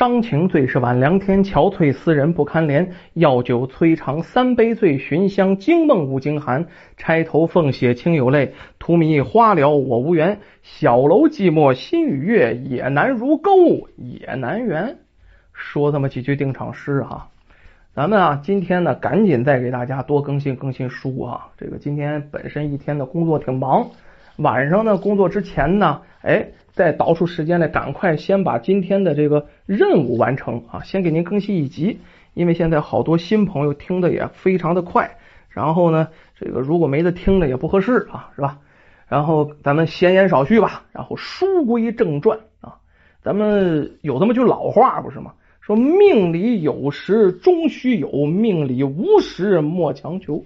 [0.00, 2.88] 伤情最是晚，凉天憔悴，思人不堪怜。
[3.12, 6.66] 药酒摧肠三杯醉，寻香惊梦五更寒。
[6.96, 10.38] 钗头凤血清有泪，荼蘼花了我无缘。
[10.62, 13.52] 小楼寂寞心与月，也难如钩
[13.98, 14.96] 也难圆。
[15.52, 17.28] 说这么几句定场诗哈，
[17.92, 21.48] 咱们啊，今天呢，赶紧再给大家多更新更新书啊。
[21.58, 23.86] 这个今天本身一天的工作挺忙，
[24.40, 26.48] 晚上呢，工作之前呢，哎。
[26.72, 30.80] 再倒出时间来，赶快先把今天的这个任务完成啊！
[30.82, 31.98] 先给您更新一集，
[32.32, 35.10] 因为现在好多新朋友听的也非常的快。
[35.50, 36.08] 然后呢，
[36.38, 38.56] 这个如果没得听的也不合适啊，是吧？
[39.08, 42.76] 然后咱们闲言少叙吧，然后书归正传啊。
[43.20, 45.32] 咱们有这么句老话不是吗？
[45.60, 50.42] 说命里有时终须有，命里无时莫强求。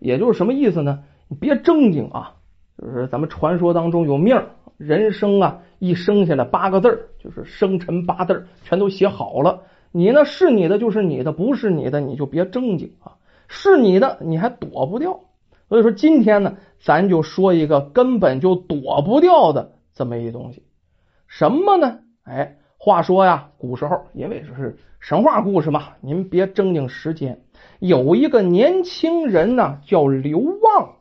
[0.00, 0.98] 也就是什么意思呢？
[1.28, 2.34] 你别正经啊，
[2.80, 4.40] 就是咱们传说当中有命。
[4.76, 9.62] 人生啊，一生下来八个字儿就是生辰八字儿，全都写好了。
[9.92, 13.12] 你呢是你的就是你的，不是你的你就别正经啊。
[13.46, 15.20] 是你的你还躲不掉，
[15.68, 20.62] 所以说今天呢，咱就说一个根本就躲不掉的这么一东西，
[21.26, 21.98] 什么呢？
[22.22, 27.38] 哎，话说呀，古时候因为是神话故事嘛，您别正经时间。
[27.80, 30.94] 有一个年轻人呢，叫刘旺。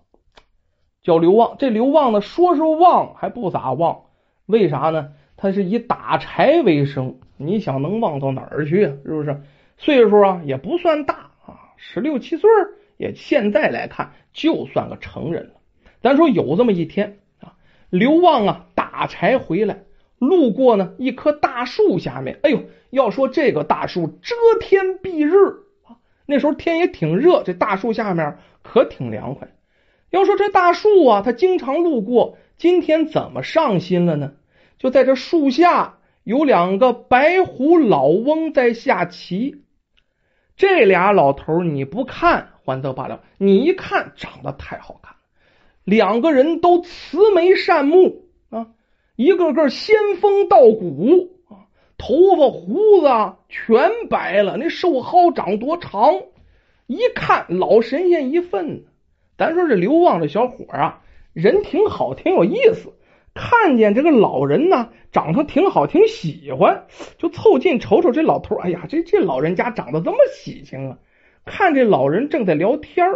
[1.02, 4.02] 叫刘旺，这刘旺呢，说是旺还不咋旺，
[4.46, 5.12] 为啥呢？
[5.38, 8.94] 他是以打柴为生，你想能旺到哪儿去啊？
[9.06, 9.42] 是不是？
[9.78, 12.50] 岁数啊也不算大啊，十六七岁，
[12.98, 15.52] 也现在来看就算个成人了。
[16.02, 17.54] 咱说有这么一天啊，
[17.90, 19.84] 刘旺啊打柴回来，
[20.18, 25.32] 路过呢一棵大树下面，哎呦，要说这个大树遮天蔽日
[25.86, 29.48] 啊，那时候天也挺热，这大树下面可挺凉快。
[30.10, 32.38] 要说这大树啊，他经常路过。
[32.58, 34.34] 今天怎么上心了呢？
[34.78, 39.64] 就在这树下有两个白胡老翁在下棋。
[40.58, 45.20] 这俩老头你不看还则罢了，你一看长得太好看了。
[45.86, 48.68] 两个人都慈眉善目啊，
[49.16, 53.08] 一个个仙风道骨啊，头发胡子
[53.48, 56.14] 全白了，那瘦蒿长多长，
[56.88, 58.84] 一看老神仙一份。
[59.40, 61.00] 咱说这刘旺这小伙啊，
[61.32, 62.92] 人挺好，挺有意思。
[63.34, 66.84] 看见这个老人呢，长得挺好，挺喜欢，
[67.18, 68.58] 就凑近瞅瞅这老头。
[68.58, 70.98] 哎呀，这这老人家长得这么喜庆啊！
[71.46, 73.08] 看这老人正在聊天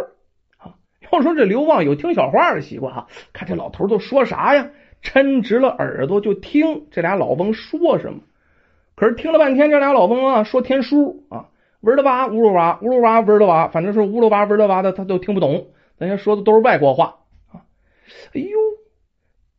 [0.56, 0.76] 啊。
[1.12, 4.70] 要说这刘旺有听小话的习惯哈，看这老头都说啥呀，
[5.02, 8.20] 抻直了耳朵就听这俩老翁说什么。
[8.94, 11.48] 可是听了半天，这俩老翁啊说天书啊，
[11.82, 15.66] 文了吧，呜噜哇，呜噜哇，嗡了哇，反正是呜噜哇，嗡了哇的，他都听不懂。
[15.98, 17.20] 人家说的都是外国话
[17.52, 17.64] 啊！
[18.34, 18.58] 哎呦，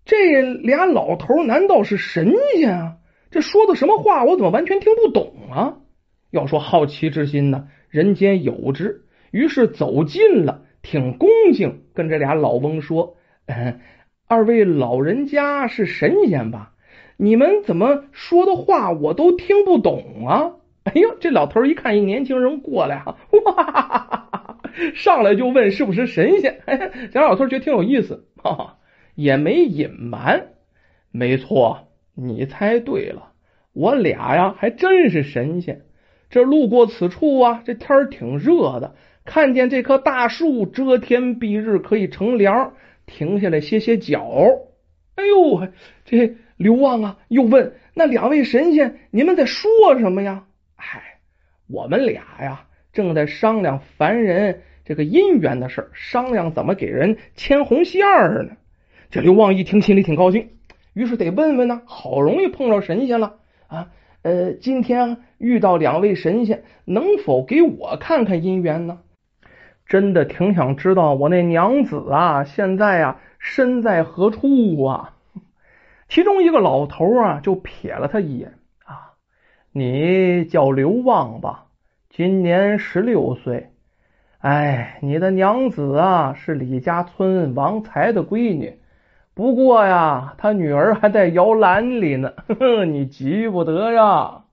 [0.05, 2.97] 这俩老头难道是神仙啊？
[3.31, 4.23] 这说的什么话？
[4.23, 5.77] 我怎么完全听不懂啊？
[6.31, 9.03] 要说好奇之心呢，人间有之。
[9.31, 13.15] 于是走近了，挺恭敬，跟这俩老翁说
[13.47, 13.79] ：“嗯，
[14.27, 16.73] 二位老人家是神仙吧？
[17.17, 20.51] 你们怎么说的话我都听不懂啊？”
[20.83, 24.04] 哎呦，这老头一看一年轻人过来哈，哇！
[24.93, 26.61] 上来就问是不是神仙？
[26.65, 28.25] 哎，贾老头觉得挺有意思，
[29.15, 30.47] 也没隐瞒。
[31.11, 33.31] 没错，你猜对了，
[33.73, 35.81] 我俩呀还真是神仙。
[36.29, 42.73] 这路过此处啊，这天儿挺热的，看见这棵大树遮天蔽日，可以乘凉，
[43.05, 44.25] 停下来歇歇脚。
[45.15, 45.67] 哎呦，
[46.03, 49.69] 这刘旺啊，又问那两位神仙，你们在说
[49.99, 50.45] 什么呀？
[50.75, 51.19] 哎，
[51.67, 52.67] 我们俩呀。
[52.95, 58.55] 正在商量凡人这个姻缘的事商量怎么给人牵红线儿呢。
[59.11, 60.49] 这刘旺一听，心里挺高兴，
[60.93, 61.81] 于是得问问呢。
[61.85, 63.35] 好容易碰到神仙了
[63.67, 63.89] 啊！
[64.23, 68.99] 呃，今天遇到两位神仙，能否给我看看姻缘呢？
[69.85, 75.13] 真的挺想知道我那娘子啊，现在啊身在何处啊？
[76.07, 78.53] 其中一个老头啊，就瞥了他一眼
[78.85, 79.13] 啊，
[79.71, 81.64] 你叫刘旺吧？
[82.15, 83.71] 今年十六岁，
[84.39, 88.79] 哎，你的娘子啊是李家村王财的闺女，
[89.33, 94.45] 不过呀，他女儿还在摇篮里呢，呵呵，你急不得呀。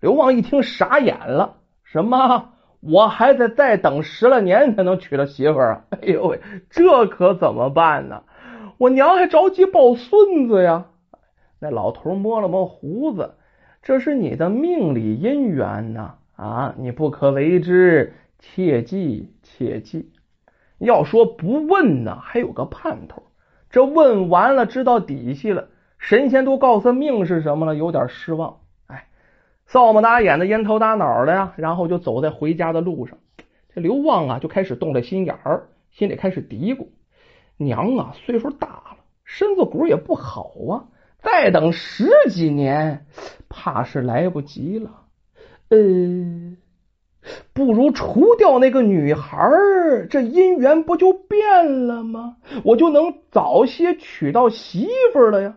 [0.00, 2.50] 刘旺一听傻眼了，什么？
[2.80, 5.84] 我还得再等十来年才能娶到媳妇儿啊？
[6.02, 8.22] 哎呦喂，这可怎么办呢？
[8.76, 10.84] 我娘还着急抱孙子呀。
[11.58, 13.32] 那老头摸了摸胡子，
[13.82, 16.16] 这是你的命里姻缘呐。
[16.36, 20.12] 啊你不可为之，切记切记。
[20.78, 23.22] 要说不问呢，还有个盼头。
[23.70, 25.68] 这问完了，知道底细了。
[25.98, 28.58] 神仙都告诉他命是什么了，有点失望。
[28.86, 29.06] 哎，
[29.66, 33.18] 扫么打眼的，烟头打脑的呀，然后就走在回家的路上。
[33.74, 36.88] 这刘旺啊，就开始动了心眼儿，心里开始嘀咕：
[37.56, 40.84] 娘啊，岁数大了，身子骨也不好啊，
[41.20, 43.06] 再等十几年，
[43.48, 45.01] 怕是来不及了。
[45.72, 45.78] 呃，
[47.54, 52.36] 不如除掉那个女孩儿，这姻缘不就变了吗？
[52.62, 55.56] 我就能早些娶到媳妇了呀。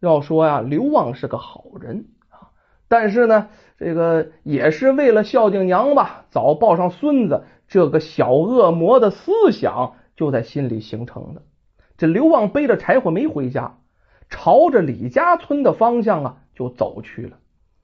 [0.00, 2.52] 要说呀，刘旺是个好人啊，
[2.86, 3.48] 但是呢，
[3.78, 11.40] 这个也是为了孝敬娘吧，早抱上孙子，这个小恶魔的思想就在心里形成的。
[11.96, 13.78] 这刘旺背着柴火没回家，
[14.28, 17.38] 朝着李家村的方向啊就走去了。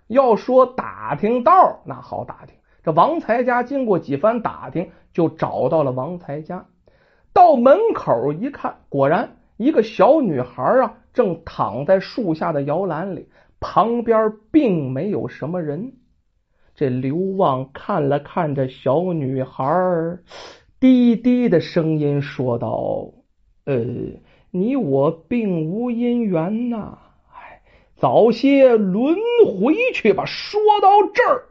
[0.06, 2.54] 要说打听道，那好打听。
[2.82, 6.66] 这王才家经过几番打听，就找到了王才家。
[7.32, 10.98] 到门口一看，果然一个小女孩啊。
[11.16, 15.94] 正躺在树下的摇篮里，旁边并没有什么人。
[16.74, 20.18] 这刘旺看了看这小女孩，
[20.78, 23.14] 低低的声音说道
[23.64, 23.82] ：“呃，
[24.50, 26.98] 你我并无姻缘呐，
[27.96, 29.16] 早些轮
[29.46, 31.44] 回去吧。”说到这儿，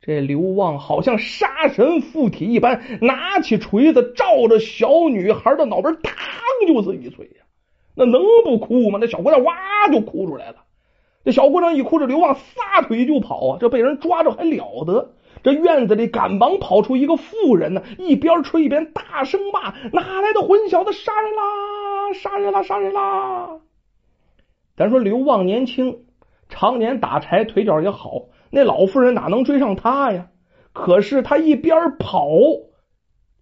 [0.00, 6.12] 这刘旺好像杀神附体一般，拿起锤子照着小女孩的脑门，嘡
[6.66, 7.44] 就是一锤呀。
[7.96, 8.98] 那能不哭吗？
[9.00, 9.54] 那小姑娘哇
[9.92, 10.56] 就哭出来了。
[11.24, 13.58] 这小姑娘一哭，这刘旺撒腿就跑啊！
[13.58, 15.12] 这被人抓着还了得？
[15.42, 22.12] 这院子里赶忙跑出一个妇人呢，一边吹一边大声骂：“哪来的混小子，杀人啦！
[22.14, 22.62] 杀人啦！
[22.62, 23.60] 杀人啦！”
[24.76, 26.04] 咱说刘旺年轻，
[26.48, 30.30] 常年打柴，腿脚也好，那老妇人哪能追上他呀？
[30.72, 32.28] 可是他一边跑，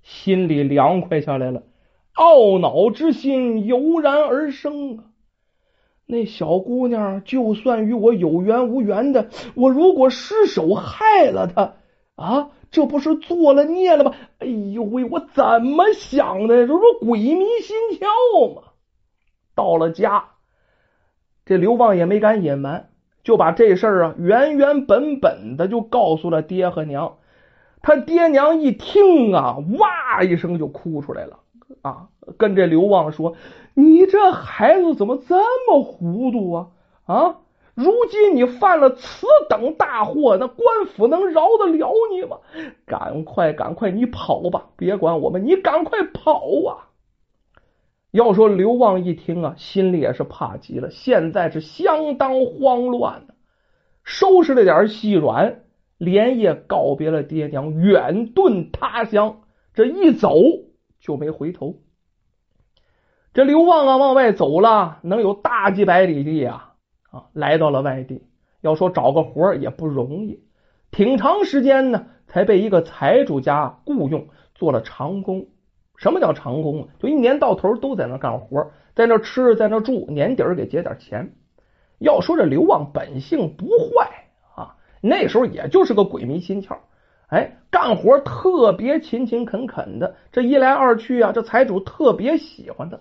[0.03, 1.63] 心里凉快下来了。
[2.15, 5.05] 懊恼之心油然而生啊！
[6.05, 11.77] 那小姑娘就算与我有缘无缘的，我如果失手害了她
[12.15, 14.13] 啊，这不是做了孽了吗？
[14.39, 16.67] 哎呦喂，我怎么想的？
[16.67, 18.63] 这不鬼迷心窍吗？
[19.55, 20.32] 到了家，
[21.45, 22.89] 这刘旺也没敢隐瞒，
[23.25, 27.17] 就把这事儿啊原原本本的就告诉了爹和娘。
[27.83, 31.41] 他爹娘一听啊，哇一声就哭出来了。
[31.83, 33.35] 啊，跟这刘旺说
[33.75, 35.35] ：“你这孩子怎么这
[35.67, 36.69] 么糊涂啊？
[37.07, 37.37] 啊，
[37.75, 42.37] 如今你犯了此等大祸，那官府能饶得了你吗？
[42.87, 46.87] 赶快，赶快，你跑吧，别管我们，你赶快跑啊！”
[48.13, 53.35] 要说刘旺一听啊，心里也是怕极了，现在是相当慌乱的，
[54.05, 55.65] 收拾了点细软，
[55.99, 59.41] 连夜告别了爹娘，远遁他乡。
[59.75, 60.37] 这一走。
[61.05, 61.81] 就没回头。
[63.35, 66.75] 这刘旺啊，往外走了，能有大几百里地啊！
[67.11, 68.23] 啊，来到了外地，
[68.61, 70.45] 要说找个活也不容易，
[70.93, 75.49] 挺长时间呢，才被一个财主家雇佣做了长工。
[76.03, 76.89] 什么叫长工啊？
[76.99, 81.33] 就一年到头都在那干活，在那吃，在那住，年底儿给结点钱。
[82.01, 84.11] 要说这刘旺本性不坏
[84.57, 86.77] 啊，那时候也就是个鬼迷心窍。
[87.29, 92.99] 哎，干活特别勤勤恳恳的，这一来二去啊，这财主特别喜欢他。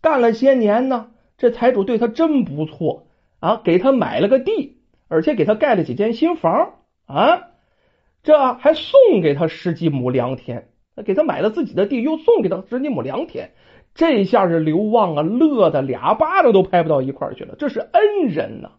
[0.00, 3.06] 干了些年呢，这财主对他真不错
[3.38, 6.72] 啊，给他买了个地，而且给他盖了几间新房
[7.06, 7.42] 啊，
[8.24, 10.71] 这还送给他十几亩良田。
[11.04, 13.50] 给他买了自己的地，又送给他十几亩良田，
[13.94, 17.54] 这下是刘旺啊，乐的俩巴掌都拍不到一块去了。
[17.58, 18.70] 这是恩人呐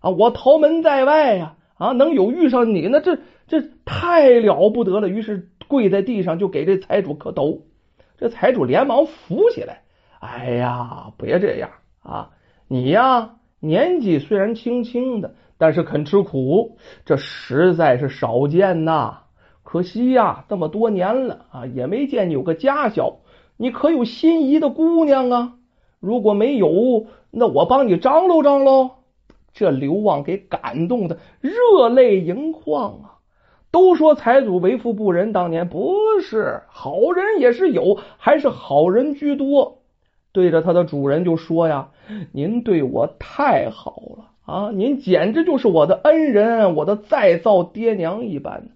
[0.00, 0.10] 啊！
[0.10, 3.18] 我逃门在外呀啊，能有遇上你，那这。
[3.50, 5.08] 这太了不得了！
[5.08, 7.62] 于是跪在地上就给这财主磕头。
[8.18, 9.80] 这财主连忙扶起来
[10.20, 11.70] ：“哎呀，别这样
[12.02, 12.28] 啊！
[12.68, 19.20] 你呀，年纪虽然轻轻的，但是肯吃苦，这实在是少见呐。
[19.70, 23.18] 可惜呀，这么多年了啊，也没见你有个家小。
[23.58, 25.56] 你可有心仪的姑娘啊？
[26.00, 28.92] 如果没有，那我帮你张罗张罗。”
[29.52, 33.20] 这刘旺给感动的热泪盈眶啊！
[33.70, 39.82] 都说财主为富不仁，当年不是好人也是有，还是好人居多。
[40.32, 41.90] 对着他的主人就说呀
[42.32, 44.70] ：“您对我太好了啊！
[44.72, 48.68] 您简直就是我的恩人，我的再造爹娘一般。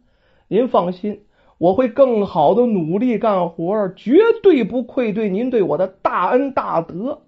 [0.53, 1.25] 您放心，
[1.57, 7.23] 我会更好的努力干活，绝对不愧对您对我的大恩大德。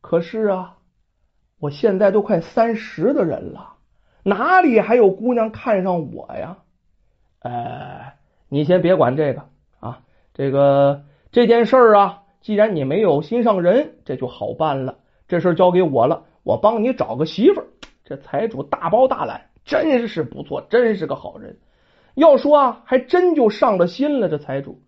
[0.00, 0.78] 可是啊，
[1.60, 3.74] 我现在都快三十的人了，
[4.22, 6.56] 哪里还有姑娘看上我呀？”
[7.40, 8.14] 呃，
[8.48, 9.44] 你先别管这个
[9.78, 10.00] 啊，
[10.32, 14.96] 这个这件事儿啊，既然你没有心上人，这就好办了。
[15.28, 17.66] 这事交给我了，我帮你找个媳妇儿。
[18.06, 21.58] 这财主大包大揽，真是不错，真是个好人。
[22.14, 24.28] 要说啊，还真就上了心了。
[24.28, 24.80] 这财主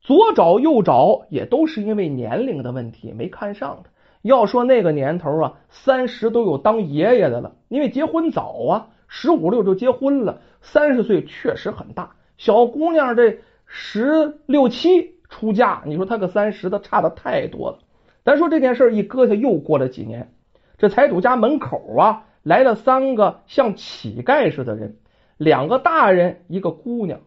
[0.00, 3.90] 左找右找，也都是因为年龄的问题没看上的。
[4.22, 12.12] 要说那个年头啊，三十都有当爷爷的了，因为结婚早啊，十五六就结婚了，三十岁确实很大。
[12.38, 17.78] 小姑娘这十六七出嫁，你说她个三十的差的太多了。
[18.24, 20.32] 咱说这件事一搁下，又过了几年，
[20.78, 24.96] 这财主家门口啊来了三个像乞丐似的人。
[25.36, 27.20] 两个大人，一个姑娘。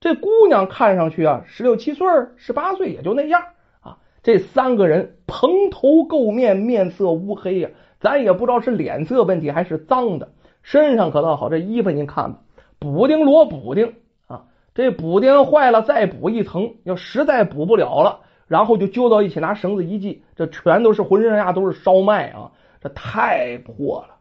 [0.00, 3.40] 这姑娘看上去啊，十六七岁、十八岁也就那样
[3.80, 3.98] 啊。
[4.22, 10.32] 这三个人蓬头垢面，面色乌黑呀，咱也不知道是脸色问题还是脏的。
[10.62, 12.40] 身上可倒好，这衣服您看吧，
[12.78, 13.94] 补丁摞补丁
[14.26, 14.44] 啊。
[14.74, 16.74] 这补丁坏了，再补一层。
[16.82, 22.50] 要实在补不了了，然后就揪到一起，拿绳子一系，这全都是浑身上下都是烧麦啊，
[22.80, 24.16] 这太破了。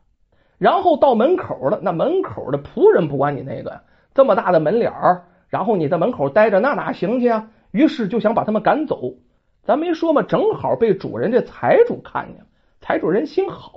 [0.62, 3.82] 然后到门口了，那门口的仆人不管你那个
[4.14, 7.50] 这么大的门脸儿，然后你在门口待着，那哪行去啊？
[7.72, 9.16] 于是就想把他们赶走。
[9.64, 12.46] 咱没说嘛，正好被主人这财主看见了。
[12.80, 13.74] 财主人心好，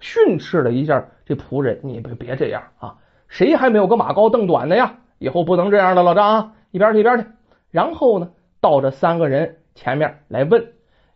[0.00, 2.96] 训斥了一下这仆人：“你别别这样啊！
[3.28, 4.96] 谁还没有个马高凳短的呀？
[5.18, 7.26] 以后不能这样的，老张啊，一边去一边去。”
[7.70, 10.72] 然后呢，到这三个人前面来问：“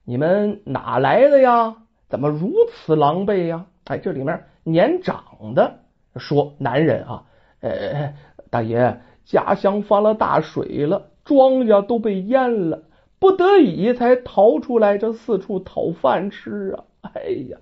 [0.07, 1.75] 你们哪来的呀？
[2.09, 4.45] 怎么如此狼狈呀？”哎，这里面。
[4.71, 5.81] 年长的
[6.17, 7.25] 说：“男人啊，
[7.61, 8.15] 呃，
[8.51, 12.83] 大爷，家乡发了大水了，庄稼都被淹了，
[13.19, 17.13] 不得已才逃出来，这四处讨饭吃啊！
[17.15, 17.59] 哎呀，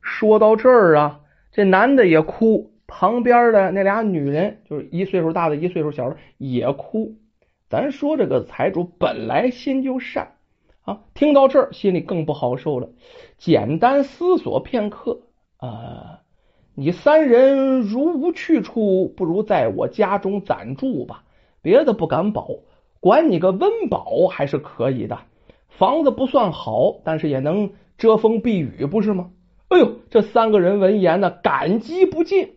[0.00, 7.16] 说到这儿啊，这男的也哭，旁边的那俩女人，就是一岁数大的，一岁数小的也哭。
[7.68, 10.32] 咱说这个财主本来心就善
[10.82, 12.88] 啊，听到这儿心里更不好受了，
[13.36, 15.20] 简单思索片刻
[15.56, 16.17] 啊。”
[16.80, 21.24] 你三人如无去处，不如在我家中暂住吧。
[21.60, 22.50] 别的不敢保，
[23.00, 25.18] 管你个温饱还是可以的。
[25.66, 29.30] 房子不算好，但是也能遮风避雨，不是吗？
[29.70, 32.50] 哎呦，这三个人闻言呢，感激不尽。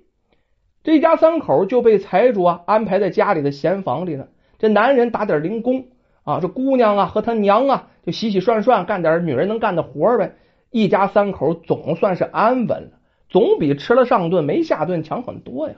[0.84, 4.28] 这家三口就被财主啊安排在家里的闲房里了。
[4.60, 5.86] 这男人打点零工
[6.22, 10.36] 啊，这姑娘啊和他娘啊就洗洗涮涮，干点女人能干的活呗。
[10.70, 12.92] 一家三口总算是安稳了。
[13.31, 15.75] 总比吃了上顿没下顿强很多呀！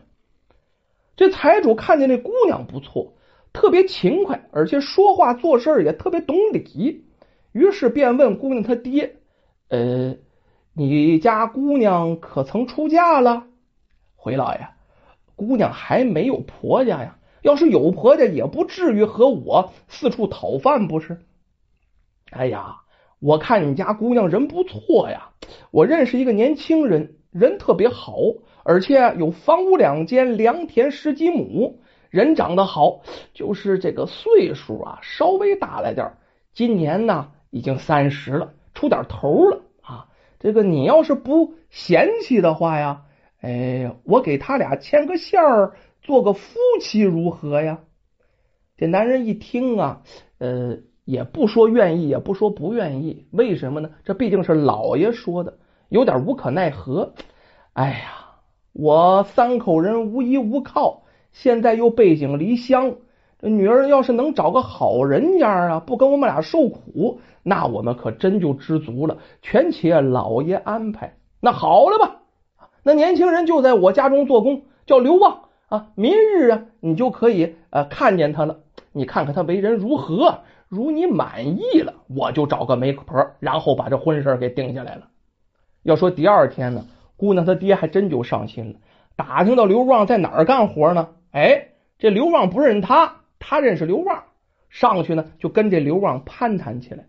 [1.15, 3.13] 这财主看见这姑娘不错，
[3.53, 7.05] 特别勤快，而且说话做事也特别懂礼，
[7.51, 9.17] 于是便问姑娘她爹
[9.69, 10.15] ：“呃，
[10.74, 13.45] 你家姑娘可曾出嫁了？”
[14.17, 14.67] 回老爷，
[15.36, 17.19] 姑娘还没有婆家呀。
[17.43, 21.19] 要是有婆家，也不至于和我四处讨饭，不是？
[22.31, 22.77] 哎呀，
[23.19, 25.29] 我看你家姑娘人不错呀，
[25.69, 27.17] 我认识一个年轻人。
[27.34, 28.16] 人特别好，
[28.63, 31.80] 而且有房屋两间，良田十几亩，
[32.12, 33.02] 人长得好，
[33.34, 36.13] 就是这个岁数啊，稍微大了点
[36.54, 40.08] 今年呢已经三十了，出点头了啊。
[40.40, 43.02] 这个你要是不嫌弃的话呀，
[43.42, 45.74] 哎，我给他俩牵个线儿，
[46.04, 47.80] 做个夫妻如何呀？
[48.78, 50.04] 这男人一听啊，
[50.38, 53.90] 呃，也不说愿意，也不说不愿意，为什么呢？
[54.04, 55.58] 这毕竟是老爷说的。
[55.90, 57.13] 有点无可奈何，
[57.74, 58.40] 哎呀，
[58.74, 62.96] 我三口人无依无靠，现在又背井离乡，
[63.40, 69.18] 这女儿要是能找个好人家啊，不跟我们俩受苦，那我们可真就知足了。
[69.42, 72.22] 全且老爷安排，那好了吧？
[72.84, 75.88] 那年轻人就在我家中做工，叫刘旺啊。
[75.96, 78.60] 明日啊，你就可以呃看见他了。
[78.92, 85.08] 你看看他为人如何，如你满意了，我就找个媒婆，然后把这婚事给定下来了。
[85.84, 86.86] 要说第二天呢，
[87.18, 88.80] 姑娘她爹还真就上心了，
[89.16, 91.10] 打听到刘旺在哪儿干活呢？
[91.32, 91.68] 哎，
[92.00, 94.24] 这刘旺不认他，他认识刘旺，
[94.70, 97.06] 上去呢就跟这刘旺攀谈起来。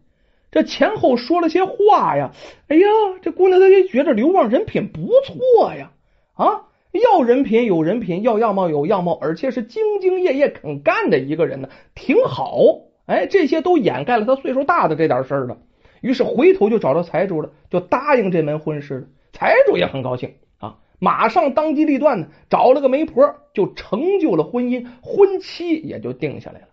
[0.51, 2.31] 这前后说了些话呀，
[2.69, 2.87] 哎呀，
[3.23, 5.91] 这姑娘她也觉得刘旺人品不错呀，
[6.35, 6.63] 啊，
[6.93, 12.57] 要人品有人品，要样貌有样貌，而且是兢兢业业肯干的一个人呢，挺好。
[13.07, 15.59] 哎，这些都掩盖了他岁数大的这点事儿了。
[16.05, 19.07] 于是回头就找到财主了，就答应这门婚事了。
[19.33, 26.67] 财主也很高兴啊，马上当机立断的找了个媒婆，就成就了婚姻，婚期也就定下来了。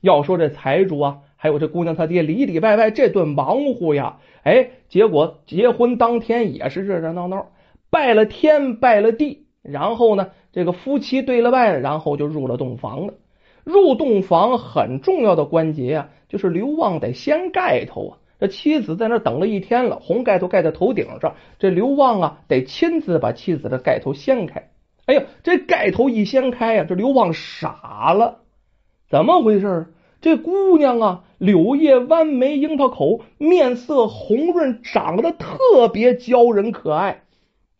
[0.00, 7.52] 要说这财主啊，还有这姑娘她爹里里外外这顿忙活呀，哎，结果结婚当天也是热热闹闹，
[7.90, 13.14] 拜了天，拜了地，然后呢，这个夫妻对了拜，然后就入了洞房了。
[13.62, 18.18] 入洞房很重要的关节啊，就是刘旺得掀盖头啊。
[18.44, 24.68] 这妻子在那等了一天了，红盖头盖在头顶上，这刘旺啊得亲自把妻子的盖头掀开。
[25.06, 28.40] 哎呀，这盖头一掀开呀，这刘旺傻了，
[29.08, 29.86] 怎么回事？
[30.20, 37.22] 这姑娘啊，柳叶弯眉，樱桃口，面色红润，长得特别娇人可爱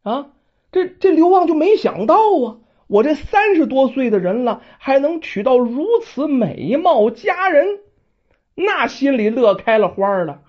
[0.02, 0.28] 啊！
[0.72, 2.56] 这这刘旺就没想到啊，
[2.86, 7.80] 我这三十多岁的人了，还能娶到如此美貌佳人，
[8.54, 10.40] 那心里乐开了花了。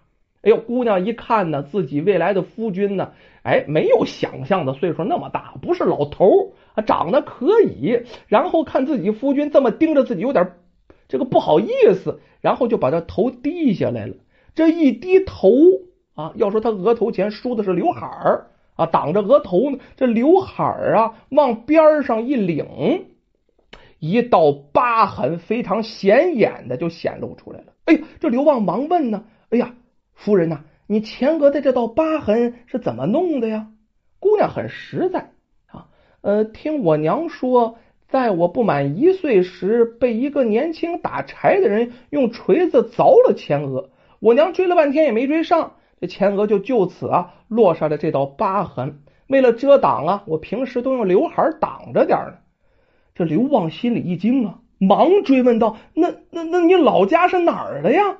[0.45, 3.11] 哎呦，姑娘一看呢，自己未来的夫君呢，
[3.43, 8.03] 哎，没有想象的岁数那么大，不是老头啊，长得可以。
[8.27, 10.53] 然后看自己夫君这么盯着自己，有点。
[11.07, 14.15] 这个不好意思，然后就把这头低下来了。
[14.53, 15.49] 这一低头
[16.15, 19.79] 啊，要说他额头前梳的是刘海儿啊，挡着额头呢。
[19.97, 23.05] 这刘海儿啊，往边上一领，
[23.99, 27.73] 一道疤痕非常显眼的就显露出来了。
[27.85, 29.75] 哎呀，这刘旺忙问呢：“哎呀，
[30.15, 33.67] 夫人呐，你前额的这道疤痕是怎么弄的呀？”
[34.19, 35.31] 姑娘很实在
[35.67, 35.87] 啊，
[36.21, 37.77] 呃，听我娘说。
[38.07, 43.89] 在我不满一岁时，被一个年轻打柴的人用锤子凿了前额。
[44.19, 48.99] 我娘追了半天也没追上，这前额就就此啊落下了这道疤痕。
[49.27, 52.35] 为了遮挡啊，我平时都用刘海挡着点呢。
[53.15, 58.19] 这刘旺心里一惊啊，忙追问道：“那那那你老家是哪儿的呀？”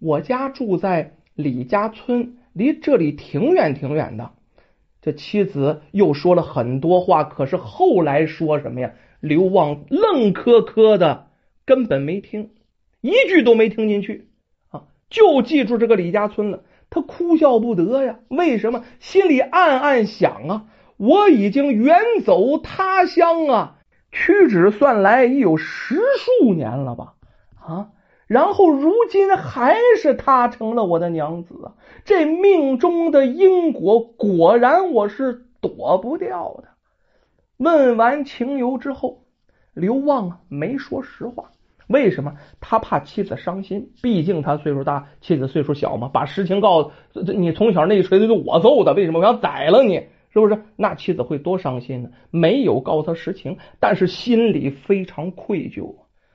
[0.00, 4.30] 我家住在李家村，离这里挺远挺远的。
[5.00, 8.92] 这妻子又说了很多话，可是后来说什么呀？
[9.20, 11.28] 刘旺愣磕磕的，
[11.64, 12.50] 根本没听，
[13.00, 14.28] 一句都没听进去
[14.70, 14.84] 啊！
[15.08, 18.18] 就记住这个李家村了，他哭笑不得呀。
[18.28, 18.84] 为什么？
[18.98, 20.66] 心里暗暗想啊，
[20.98, 23.78] 我已经远走他乡啊，
[24.12, 25.96] 屈指算来已有十
[26.40, 27.14] 数年了吧？
[27.58, 27.88] 啊！
[28.26, 31.74] 然后如今还是她成了我的娘子啊！
[32.04, 36.68] 这命中的因果果然我是躲不掉的。
[37.58, 39.24] 问完情由之后，
[39.74, 41.50] 刘旺啊没说实话，
[41.86, 42.34] 为什么？
[42.60, 46.08] 他怕妻子伤心，毕竟他岁数大，妻子岁数小嘛。
[46.12, 50.02] 把实情告诉你，从小那一锤子就我揍的，为什么我想宰了你？
[50.32, 50.64] 是不是？
[50.74, 52.10] 那妻子会多伤心呢？
[52.30, 55.94] 没有告诉他实情，但是心里非常愧疚。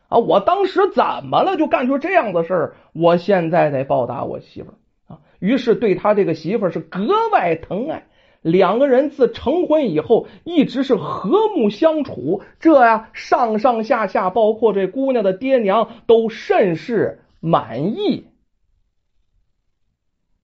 [0.09, 0.17] 啊！
[0.17, 1.55] 我当时怎么了？
[1.55, 2.75] 就干出这样的事儿？
[2.93, 5.19] 我现在得报答我媳妇儿啊！
[5.39, 8.07] 于是对他这个媳妇儿是格外疼爱。
[8.41, 12.41] 两个人自成婚以后，一直是和睦相处。
[12.61, 18.28] 这呀，上上下下，包括这姑娘的爹娘，都甚是满意。